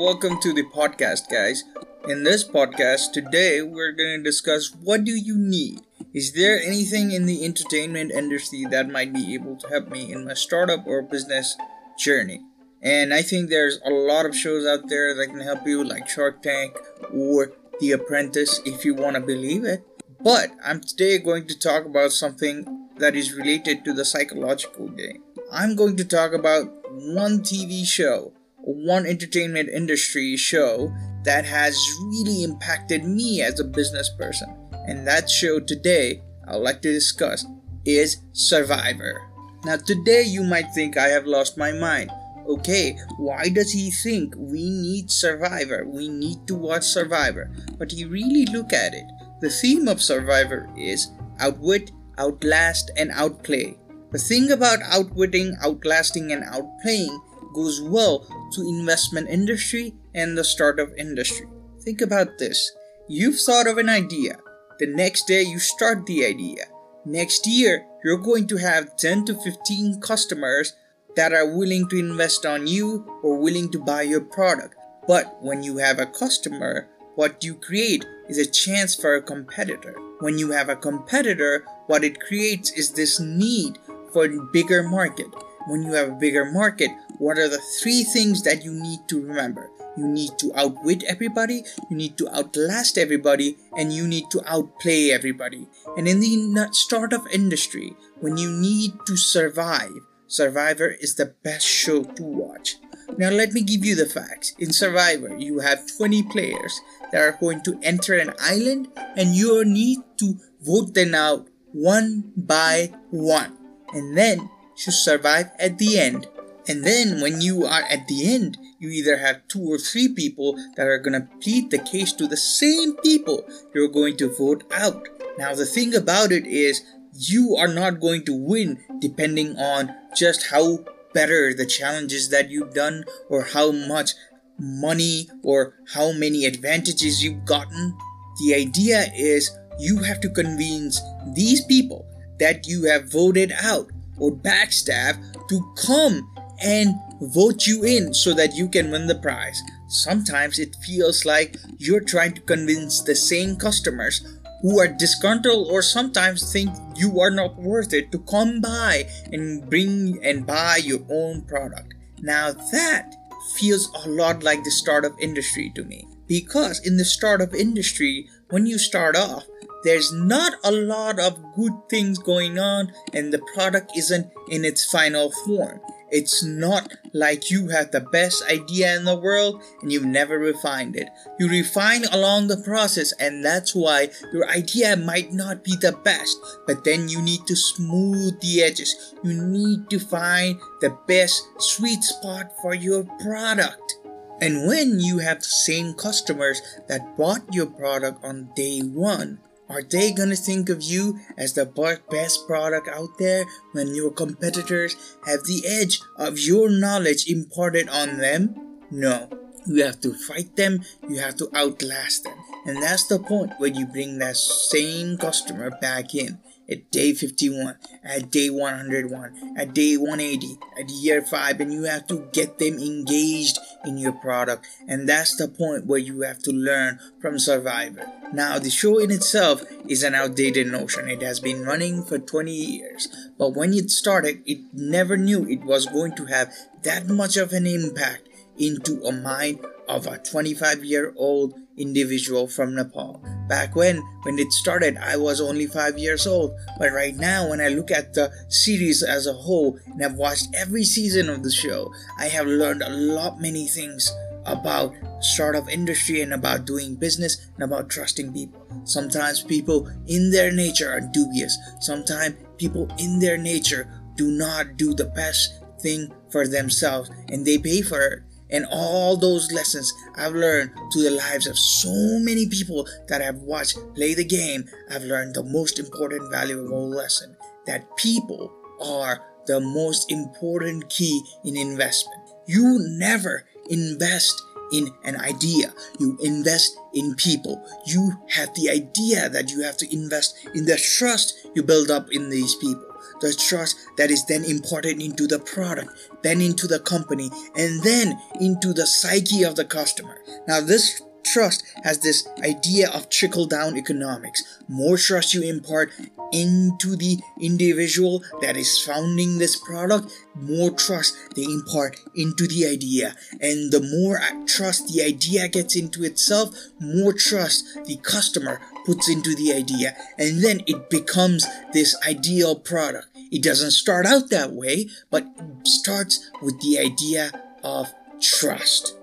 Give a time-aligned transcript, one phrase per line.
[0.00, 1.64] welcome to the podcast, guys.
[2.08, 5.82] In this podcast today, we're going to discuss what do you need?
[6.14, 10.24] Is there anything in the entertainment industry that might be able to help me in
[10.24, 11.54] my startup or business
[11.98, 12.40] journey?
[12.80, 16.08] And I think there's a lot of shows out there that can help you, like
[16.08, 16.78] Shark Tank
[17.12, 19.84] or The Apprentice, if you want to believe it.
[20.18, 25.22] But I'm today going to talk about something that is related to the psychological game.
[25.52, 28.32] I'm going to talk about one TV show
[28.62, 30.92] one entertainment industry show
[31.24, 34.56] that has really impacted me as a business person.
[34.86, 37.44] And that show today I'd like to discuss
[37.84, 39.22] is Survivor.
[39.64, 42.10] Now, today you might think I have lost my mind.
[42.48, 45.84] Okay, why does he think we need Survivor?
[45.86, 47.50] We need to watch Survivor.
[47.78, 49.04] But you really look at it.
[49.40, 53.76] The theme of Survivor is outwit, outlast, and outplay.
[54.10, 57.20] The thing about outwitting, outlasting, and outplaying
[57.52, 61.46] goes well to investment industry and the startup industry.
[61.82, 62.72] Think about this.
[63.08, 64.38] You've thought of an idea.
[64.78, 66.66] The next day you start the idea.
[67.04, 70.74] Next year, you're going to have 10 to 15 customers
[71.16, 74.74] that are willing to invest on you or willing to buy your product.
[75.06, 79.94] But when you have a customer, what you create is a chance for a competitor.
[80.20, 83.78] When you have a competitor, what it creates is this need
[84.12, 85.26] for a bigger market.
[85.66, 89.20] When you have a bigger market, what are the three things that you need to
[89.20, 89.70] remember?
[89.96, 95.10] You need to outwit everybody, you need to outlast everybody, and you need to outplay
[95.10, 95.68] everybody.
[95.96, 99.92] And in the startup industry, when you need to survive,
[100.26, 102.76] Survivor is the best show to watch.
[103.18, 104.54] Now, let me give you the facts.
[104.60, 109.64] In Survivor, you have 20 players that are going to enter an island, and you
[109.64, 113.56] need to vote them out one by one.
[113.92, 114.48] And then,
[114.80, 116.26] to survive at the end,
[116.68, 120.56] and then when you are at the end, you either have two or three people
[120.76, 124.64] that are going to plead the case to the same people you're going to vote
[124.72, 125.08] out.
[125.38, 126.82] Now, the thing about it is,
[127.12, 130.78] you are not going to win depending on just how
[131.12, 134.12] better the challenges that you've done or how much
[134.58, 137.96] money or how many advantages you've gotten.
[138.40, 141.00] The idea is you have to convince
[141.34, 142.06] these people
[142.38, 143.90] that you have voted out
[144.20, 146.30] or backstab to come
[146.62, 149.60] and vote you in so that you can win the prize.
[149.88, 155.82] Sometimes it feels like you're trying to convince the same customers who are disgruntled or
[155.82, 161.00] sometimes think you are not worth it to come by and bring and buy your
[161.10, 161.94] own product.
[162.20, 163.14] Now that
[163.56, 166.06] feels a lot like the startup industry to me.
[166.26, 169.44] Because in the startup industry, when you start off,
[169.84, 174.84] there's not a lot of good things going on and the product isn't in its
[174.90, 175.80] final form.
[176.10, 180.96] It's not like you have the best idea in the world and you've never refined
[180.96, 181.08] it.
[181.38, 186.36] You refine along the process, and that's why your idea might not be the best,
[186.66, 189.14] but then you need to smooth the edges.
[189.22, 193.98] You need to find the best sweet spot for your product.
[194.40, 199.38] And when you have the same customers that bought your product on day one,
[199.70, 201.64] are they gonna think of you as the
[202.10, 208.18] best product out there when your competitors have the edge of your knowledge imparted on
[208.18, 208.54] them?
[208.90, 209.30] No.
[209.66, 212.36] You have to fight them, you have to outlast them.
[212.66, 216.38] And that's the point where you bring that same customer back in
[216.70, 222.06] at day 51, at day 101, at day 180, at year 5, and you have
[222.06, 224.66] to get them engaged in your product.
[224.86, 228.06] And that's the point where you have to learn from Survivor.
[228.32, 231.10] Now, the show in itself is an outdated notion.
[231.10, 235.64] It has been running for 20 years, but when it started, it never knew it
[235.64, 236.52] was going to have
[236.82, 242.74] that much of an impact into a mind of a 25 year old individual from
[242.74, 243.24] Nepal.
[243.48, 247.60] Back when, when it started, I was only 5 years old, but right now, when
[247.60, 251.50] I look at the series as a whole and have watched every season of the
[251.50, 254.12] show, I have learned a lot many things
[254.46, 258.66] about startup industry and about doing business and about trusting people.
[258.84, 261.58] Sometimes people in their nature are dubious.
[261.80, 267.58] Sometimes people in their nature do not do the best thing for themselves and they
[267.58, 268.22] pay for it
[268.52, 273.40] and all those lessons I've learned through the lives of so many people that I've
[273.42, 277.36] watched play the game, I've learned the most important valuable lesson
[277.66, 282.20] that people are the most important key in investment.
[282.46, 284.40] You never invest
[284.72, 285.72] in an idea.
[285.98, 287.64] You invest in people.
[287.86, 292.10] You have the idea that you have to invest in the trust you build up
[292.12, 292.86] in these people.
[293.20, 295.90] The trust that is then imported into the product,
[296.22, 300.18] then into the company, and then into the psyche of the customer.
[300.48, 304.42] Now, this trust has this idea of trickle down economics.
[304.68, 305.92] More trust you impart
[306.32, 313.14] into the individual that is founding this product, more trust they impart into the idea.
[313.40, 319.34] And the more trust the idea gets into itself, more trust the customer puts into
[319.34, 319.96] the idea.
[320.18, 323.08] And then it becomes this ideal product.
[323.30, 325.26] It doesn't start out that way, but
[325.64, 327.30] starts with the idea
[327.62, 328.96] of trust.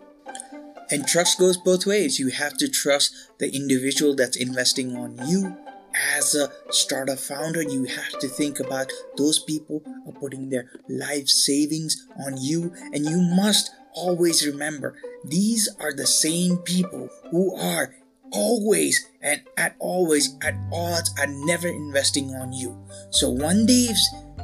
[0.89, 2.19] And trust goes both ways.
[2.19, 5.57] You have to trust the individual that's investing on you.
[6.15, 11.27] As a startup founder, you have to think about those people are putting their life
[11.27, 14.95] savings on you, and you must always remember
[15.25, 17.95] these are the same people who are
[18.31, 22.77] always and at always at odds at never investing on you.
[23.09, 23.95] So one they've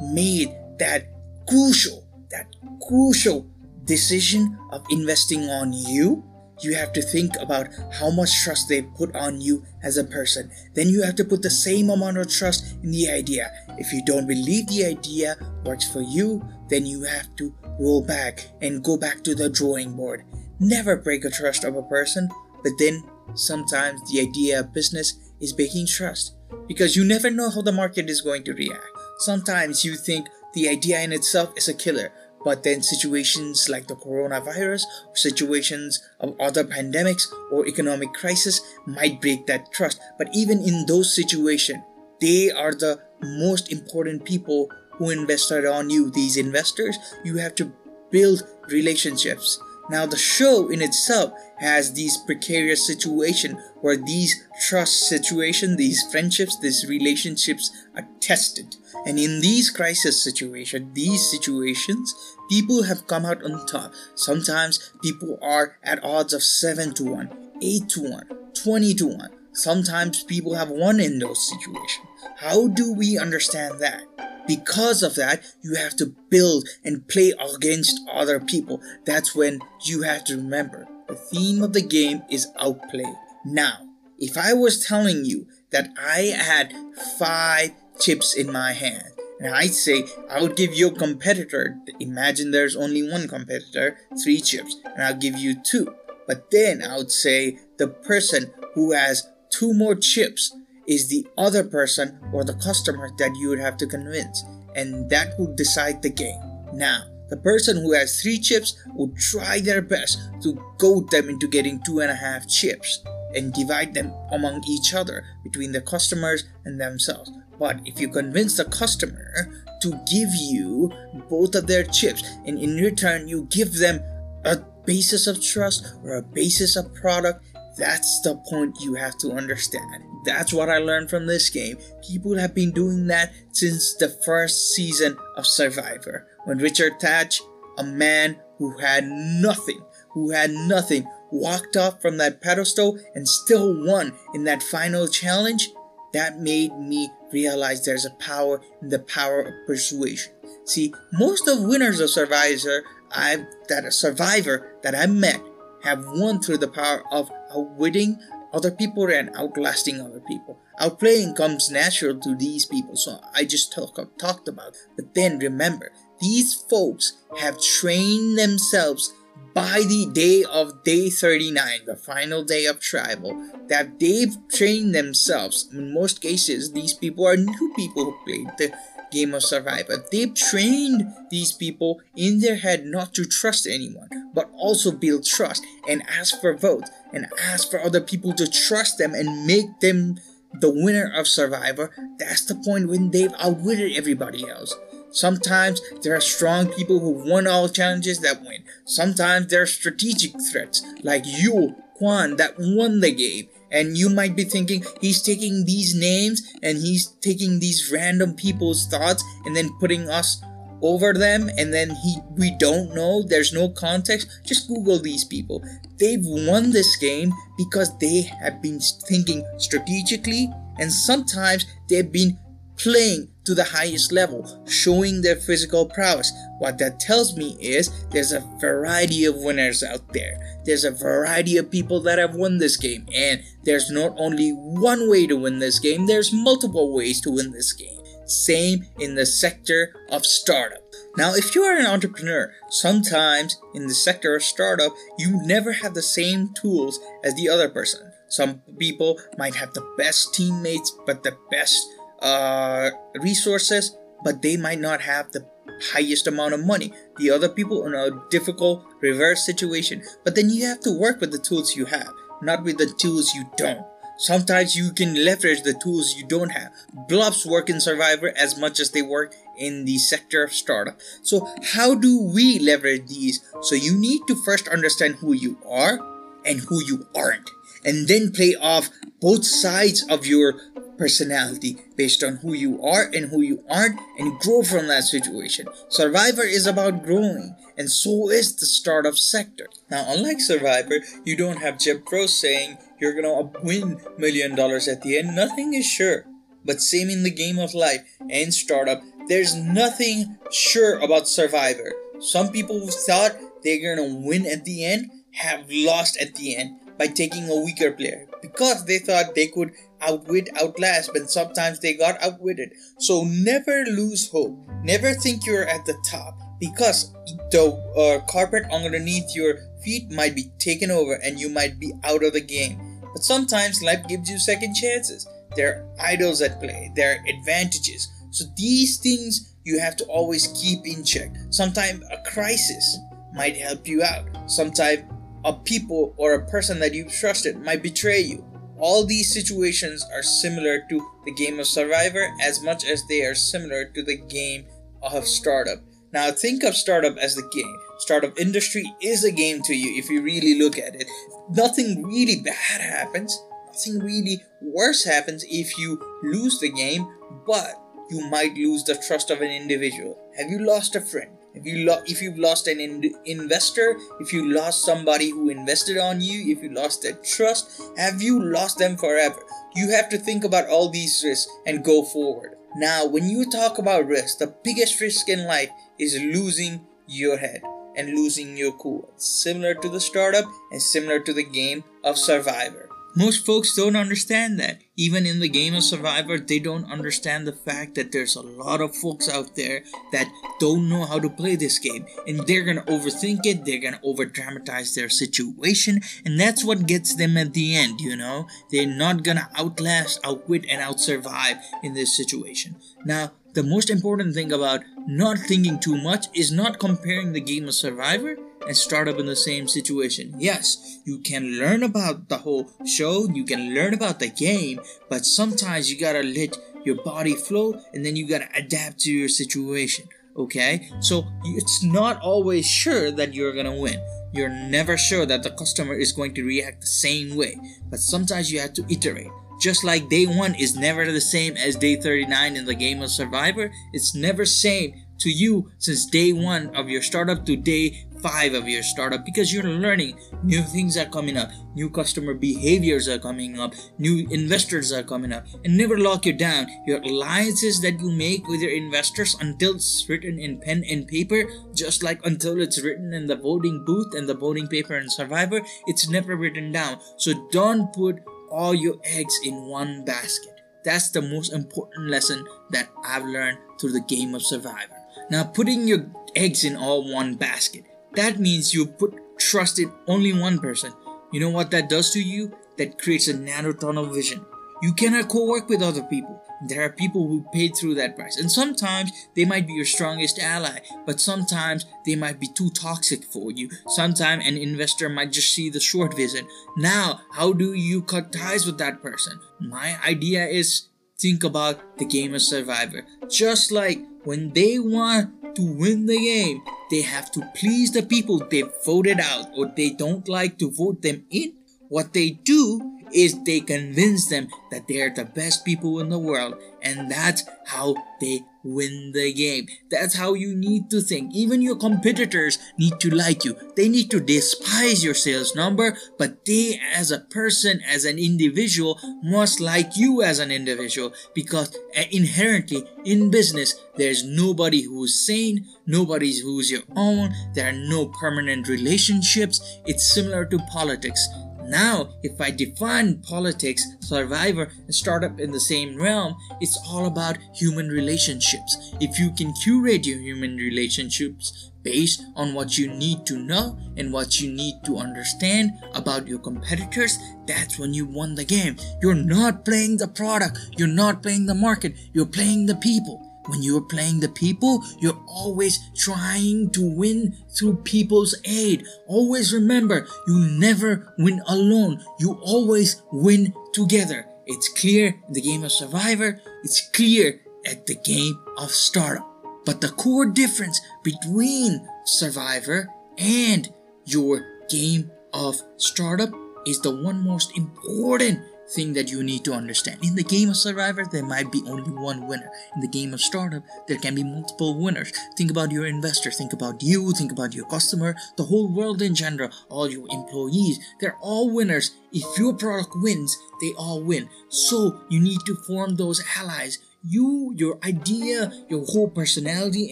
[0.01, 0.50] made
[0.80, 1.07] that
[1.48, 2.48] crucial, that
[2.88, 3.46] crucial
[3.86, 6.24] decision of investing on you,
[6.62, 10.52] you have to think about how much trust they put on you as a person.
[10.74, 13.52] Then you have to put the same amount of trust in the idea.
[13.78, 15.36] If you don't believe the idea
[15.66, 19.96] works for you, then you have to roll back and go back to the drawing
[19.96, 20.24] board.
[20.60, 22.30] Never break a trust of a person,
[22.64, 23.04] but then
[23.36, 26.36] sometimes the idea of business is breaking trust
[26.68, 28.86] because you never know how the market is going to react.
[29.20, 32.12] Sometimes you think the idea in itself is a killer,
[32.44, 39.48] but then situations like the coronavirus situations of other pandemics or economic crisis might break
[39.48, 40.01] that trust.
[40.18, 41.84] But even in those situations,
[42.19, 46.12] they are the most important people who invested on you.
[46.12, 47.72] These investors, you have to
[48.12, 49.60] build relationships.
[49.89, 56.57] Now the show in itself has these precarious situation where these trust situation, these friendships,
[56.60, 58.78] these relationships are tested.
[59.06, 63.94] And in these crisis situations, these situations, people have come out on top.
[64.16, 69.30] Sometimes people are at odds of 7 to 1, 8 to 1, 20 to 1.
[69.54, 72.08] Sometimes people have won in those situations.
[72.38, 74.04] How do we understand that?
[74.48, 78.82] Because of that, you have to build and play against other people.
[79.06, 83.14] That's when you have to remember the theme of the game is outplay.
[83.46, 86.74] Now, if I was telling you that I had
[87.20, 92.75] five chips in my hand, and I'd say I would give your competitor, imagine there's
[92.75, 95.94] only one competitor, three chips, and I'll give you two.
[96.28, 100.56] But then I would say the person who has two more chips
[100.88, 104.44] is the other person or the customer that you would have to convince,
[104.75, 106.39] and that will decide the game.
[106.74, 111.48] Now, the person who has three chips will try their best to goad them into
[111.48, 113.04] getting two and a half chips
[113.34, 117.31] and divide them among each other between the customers and themselves.
[117.60, 119.50] But if you convince the customer
[119.82, 120.92] to give you
[121.30, 124.02] both of their chips and in return you give them
[124.46, 127.46] a basis of trust or a basis of product,
[127.78, 130.04] that's the point you have to understand.
[130.26, 131.78] That's what I learned from this game.
[132.08, 136.28] People have been doing that since the first season of Survivor.
[136.46, 137.42] When Richard Hatch,
[137.78, 143.74] a man who had nothing, who had nothing, walked off from that pedestal and still
[143.86, 145.70] won in that final challenge,
[146.13, 150.31] that made me realize there's a power in the power of persuasion.
[150.65, 155.41] See, most of winners of Survivor, I that a survivor that I met
[155.84, 158.17] have won through the power of outwitting
[158.53, 160.60] other people and outlasting other people.
[160.79, 164.75] Outplaying comes natural to these people, so I just talk, talked about.
[164.96, 165.91] But then remember,
[166.22, 169.12] these folks have trained themselves
[169.53, 175.69] by the day of day 39, the final day of tribal, that they've trained themselves.
[175.72, 178.74] In most cases, these people are new people who played the
[179.12, 180.03] game of survivor.
[180.12, 185.63] They've trained these people in their head not to trust anyone, but also build trust
[185.88, 190.19] and ask for votes and ask for other people to trust them and make them
[190.60, 191.91] the winner of Survivor.
[192.17, 194.75] That's the point when they've outwitted everybody else.
[195.13, 198.63] Sometimes there are strong people who won all challenges that win.
[198.86, 203.48] Sometimes there are strategic threats like Yul Kwon that won the game.
[203.72, 208.88] And you might be thinking he's taking these names and he's taking these random people's
[208.88, 210.41] thoughts and then putting us
[210.82, 211.50] over them.
[211.58, 213.24] And then he we don't know.
[213.24, 214.27] There's no context.
[214.46, 215.63] Just google these people.
[215.98, 220.50] They've won this game because they have been thinking strategically.
[220.79, 222.38] And sometimes they've been
[222.77, 226.32] playing to the highest level, showing their physical prowess.
[226.60, 230.38] What that tells me is there's a variety of winners out there.
[230.66, 235.10] There's a variety of people that have won this game, and there's not only one
[235.10, 238.00] way to win this game, there's multiple ways to win this game.
[238.26, 240.80] Same in the sector of startup.
[241.18, 245.94] Now, if you are an entrepreneur, sometimes in the sector of startup, you never have
[245.94, 248.12] the same tools as the other person.
[248.30, 251.86] Some people might have the best teammates, but the best
[252.24, 255.46] uh, resources, but they might not have the
[255.92, 256.94] highest amount of money.
[257.18, 261.32] The other people in a difficult reverse situation, but then you have to work with
[261.32, 262.12] the tools you have,
[262.42, 263.86] not with the tools you don't.
[264.18, 266.72] Sometimes you can leverage the tools you don't have.
[267.10, 271.00] Bluffs work in Survivor as much as they work in the sector of startup.
[271.24, 273.44] So, how do we leverage these?
[273.62, 276.00] So, you need to first understand who you are
[276.46, 277.50] and who you aren't,
[277.86, 278.90] and then play off
[279.22, 280.60] both sides of your
[280.98, 285.68] personality based on who you are and who you aren't and grow from that situation.
[285.90, 289.68] Survivor is about growing and so is the startup sector.
[289.90, 295.02] Now unlike Survivor, you don't have Jeff Probst saying you're gonna win million dollars at
[295.02, 295.36] the end.
[295.36, 296.25] Nothing is sure.
[296.66, 301.94] But same in the game of life and startup, there's nothing sure about Survivor.
[302.20, 306.78] Some people who thought they're gonna win at the end have lost at the end
[306.98, 309.72] by taking a weaker player because they thought they could
[310.02, 312.74] outwit, outlast, but sometimes they got outwitted.
[313.00, 314.58] So never lose hope.
[314.84, 317.12] Never think you're at the top because
[317.52, 322.24] the uh, carpet underneath your feet might be taken over and you might be out
[322.24, 323.02] of the game.
[323.14, 325.28] But sometimes life gives you second chances.
[325.56, 328.08] There are idols at play, there are advantages.
[328.32, 331.32] So these things you have to always keep in check.
[331.50, 332.98] Sometimes a crisis
[333.34, 334.28] might help you out.
[334.48, 335.04] Sometimes
[335.46, 338.46] a people or a person that you've trusted might betray you.
[338.78, 343.36] All these situations are similar to the game of Survivor as much as they are
[343.36, 344.66] similar to the game
[345.02, 345.80] of Startup.
[346.12, 347.78] Now, think of Startup as the game.
[348.00, 351.08] Startup industry is a game to you if you really look at it.
[351.50, 357.08] Nothing really bad happens, nothing really worse happens if you lose the game,
[357.48, 357.76] but
[358.10, 360.20] you might lose the trust of an individual.
[360.38, 361.32] Have you lost a friend?
[361.53, 365.98] If you lo- if you've lost an in- investor if you lost somebody who invested
[365.98, 369.41] on you if you lost their trust have you lost them forever?
[369.75, 372.57] You have to think about all these risks and go forward.
[372.75, 375.69] Now when you talk about risk the biggest risk in life
[376.00, 377.62] is losing your head
[377.95, 379.10] and losing your cool.
[379.17, 384.60] Similar to the startup and similar to the game of survivor most folks don't understand
[384.60, 384.82] that.
[384.96, 388.82] Even in the game of Survivor, they don't understand the fact that there's a lot
[388.82, 392.05] of folks out there that don't know how to play this game.
[392.27, 397.15] And they're gonna overthink it, they're gonna over dramatize their situation, and that's what gets
[397.15, 398.48] them at the end, you know?
[398.72, 402.75] They're not gonna outlast, outwit, and outsurvive in this situation.
[403.05, 407.67] Now, the most important thing about not thinking too much is not comparing the game
[407.67, 410.36] of Survivor and start up in the same situation.
[410.38, 414.79] Yes, you can learn about the whole show, you can learn about the game,
[415.10, 419.29] but sometimes you gotta let your body flow and then you gotta adapt to your
[419.29, 420.08] situation.
[420.36, 420.89] Okay?
[421.00, 424.00] So it's not always sure that you're gonna win.
[424.32, 427.55] You're never sure that the customer is going to react the same way,
[427.89, 429.29] but sometimes you have to iterate.
[429.62, 433.12] Just like day 1 is never the same as day 39 in the game of
[433.12, 438.53] Survivor, it's never same to you since day 1 of your startup to day five
[438.53, 441.51] of your startup because you're learning new things are coming up.
[441.75, 443.74] New customer behaviors are coming up.
[444.00, 445.46] New investors are coming up.
[445.65, 446.68] And never lock you down.
[446.88, 451.44] Your alliances that you make with your investors until it's written in pen and paper
[451.74, 455.62] just like until it's written in the voting booth and the voting paper and survivor
[455.86, 457.00] it's never written down.
[457.18, 460.62] So don't put all your eggs in one basket.
[460.86, 464.96] That's the most important lesson that i've learned through the game of survivor.
[465.30, 470.34] Now putting your eggs in all one basket that means you put trust in only
[470.34, 470.93] one person.
[471.32, 472.55] You know what that does to you?
[472.77, 474.46] That creates a narrow tunnel vision.
[474.82, 476.41] You cannot co-work with other people.
[476.67, 478.38] There are people who paid through that price.
[478.38, 483.24] And sometimes they might be your strongest ally, but sometimes they might be too toxic
[483.25, 483.70] for you.
[483.88, 486.48] Sometimes an investor might just see the short vision.
[486.77, 489.39] Now, how do you cut ties with that person?
[489.60, 490.88] My idea is
[491.20, 493.05] think about the game of Survivor.
[493.29, 498.39] Just like when they want to win the game, they have to please the people
[498.39, 501.53] they voted out or they don't like to vote them in.
[501.89, 506.55] What they do is they convince them that they're the best people in the world
[506.84, 509.67] and that's how they win the game.
[509.89, 511.34] That's how you need to think.
[511.34, 513.58] Even your competitors need to like you.
[513.75, 519.00] They need to despise your sales number, but they, as a person, as an individual,
[519.22, 525.65] must like you as an individual because uh, inherently in business, there's nobody who's sane,
[525.86, 529.79] nobody who's your own, there are no permanent relationships.
[529.86, 531.27] It's similar to politics.
[531.65, 537.38] Now, if I define politics, survivor, and startup in the same realm, it's all about
[537.53, 538.93] human relationships.
[539.00, 544.12] If you can curate your human relationships based on what you need to know and
[544.12, 548.77] what you need to understand about your competitors, that's when you won the game.
[549.01, 553.33] You're not playing the product, you're not playing the market, you're playing the people.
[553.48, 558.86] When you're playing the people, you're always trying to win through people's aid.
[559.08, 562.04] Always remember, you never win alone.
[562.20, 564.26] You always win together.
[564.46, 566.42] It's clear in the game of Survivor.
[566.64, 569.28] It's clear at the game of Startup.
[569.66, 573.70] But the core difference between Survivor and
[574.06, 576.30] your game of Startup
[576.66, 578.40] is the one most important
[578.75, 580.03] thing that you need to understand.
[580.03, 582.50] In the game of Survivor, there might be only one winner.
[582.75, 585.12] In the game of Startup, there can be multiple winners.
[585.38, 589.15] Think about your investor, think about you, think about your customer, the whole world in
[589.15, 590.80] general, all your employees.
[591.00, 591.92] They're all winners.
[592.12, 594.30] If your product wins, they all win.
[594.50, 599.92] So you need to form those allies you, your idea, your whole personality,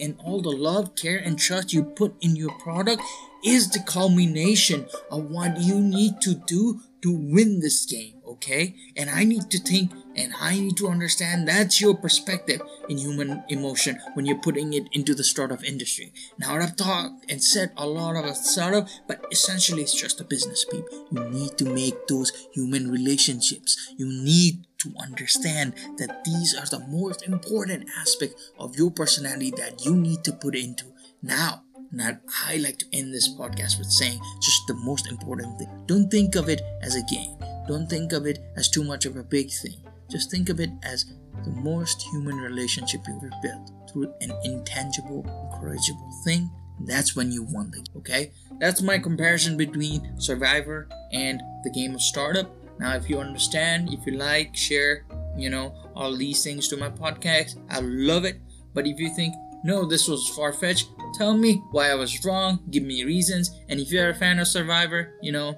[0.00, 3.02] and all the love, care, and trust you put in your product
[3.44, 8.74] is the culmination of what you need to do to win this game okay?
[8.96, 13.44] And I need to think and I need to understand that's your perspective in human
[13.48, 16.12] emotion when you're putting it into the startup industry.
[16.38, 20.64] Now, I've talked and said a lot about startup, but essentially it's just a business,
[20.64, 21.06] people.
[21.10, 23.94] You need to make those human relationships.
[23.96, 29.84] You need to understand that these are the most important aspect of your personality that
[29.84, 30.84] you need to put into
[31.22, 31.62] now.
[31.94, 35.68] Now, I like to end this podcast with saying just the most important thing.
[35.86, 39.16] Don't think of it as a game don't think of it as too much of
[39.16, 39.76] a big thing.
[40.10, 41.06] Just think of it as
[41.44, 46.50] the most human relationship you ever built through an intangible, incorrigible thing.
[46.80, 48.32] That's when you won the game, okay?
[48.58, 52.50] That's my comparison between Survivor and the game of Startup.
[52.78, 55.04] Now, if you understand, if you like, share,
[55.36, 58.40] you know, all these things to my podcast, I love it.
[58.74, 62.60] But if you think, no, this was far fetched, tell me why I was wrong,
[62.70, 63.50] give me reasons.
[63.68, 65.56] And if you're a fan of Survivor, you know,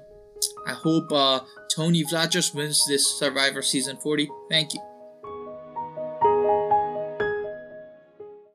[0.66, 1.40] I hope uh,
[1.74, 4.28] Tony Vlachos wins this Survivor Season 40.
[4.48, 4.93] Thank you.